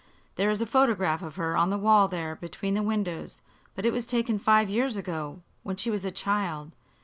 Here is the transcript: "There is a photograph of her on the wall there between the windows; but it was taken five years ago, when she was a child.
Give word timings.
"There 0.33 0.49
is 0.49 0.63
a 0.63 0.65
photograph 0.65 1.21
of 1.21 1.35
her 1.35 1.55
on 1.55 1.69
the 1.69 1.77
wall 1.77 2.07
there 2.07 2.35
between 2.35 2.73
the 2.73 2.81
windows; 2.81 3.43
but 3.75 3.85
it 3.85 3.93
was 3.93 4.07
taken 4.07 4.39
five 4.39 4.67
years 4.67 4.97
ago, 4.97 5.43
when 5.61 5.75
she 5.75 5.91
was 5.91 6.03
a 6.05 6.09
child. 6.09 6.71